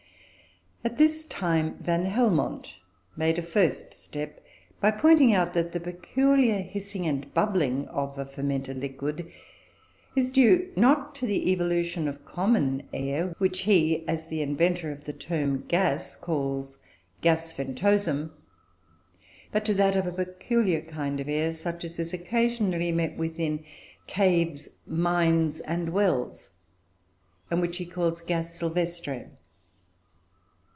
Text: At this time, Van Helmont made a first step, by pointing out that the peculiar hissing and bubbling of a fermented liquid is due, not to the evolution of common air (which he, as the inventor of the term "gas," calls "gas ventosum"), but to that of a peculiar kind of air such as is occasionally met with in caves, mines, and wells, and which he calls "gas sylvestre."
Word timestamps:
At 0.83 0.97
this 0.97 1.25
time, 1.25 1.75
Van 1.79 2.05
Helmont 2.05 2.73
made 3.15 3.37
a 3.37 3.43
first 3.43 3.93
step, 3.93 4.43
by 4.79 4.89
pointing 4.89 5.31
out 5.31 5.53
that 5.53 5.73
the 5.73 5.79
peculiar 5.79 6.57
hissing 6.57 7.05
and 7.05 7.31
bubbling 7.35 7.87
of 7.89 8.17
a 8.17 8.25
fermented 8.25 8.77
liquid 8.77 9.29
is 10.15 10.31
due, 10.31 10.73
not 10.75 11.13
to 11.17 11.27
the 11.27 11.51
evolution 11.51 12.07
of 12.07 12.25
common 12.25 12.89
air 12.91 13.35
(which 13.37 13.59
he, 13.59 14.03
as 14.07 14.25
the 14.25 14.41
inventor 14.41 14.91
of 14.91 15.03
the 15.03 15.13
term 15.13 15.65
"gas," 15.67 16.15
calls 16.15 16.79
"gas 17.21 17.53
ventosum"), 17.53 18.31
but 19.51 19.63
to 19.65 19.75
that 19.75 19.95
of 19.95 20.07
a 20.07 20.11
peculiar 20.25 20.81
kind 20.81 21.19
of 21.19 21.29
air 21.29 21.53
such 21.53 21.83
as 21.83 21.99
is 21.99 22.11
occasionally 22.11 22.91
met 22.91 23.15
with 23.17 23.39
in 23.39 23.63
caves, 24.07 24.67
mines, 24.87 25.59
and 25.59 25.89
wells, 25.89 26.49
and 27.51 27.61
which 27.61 27.77
he 27.77 27.85
calls 27.85 28.21
"gas 28.21 28.55
sylvestre." 28.55 29.29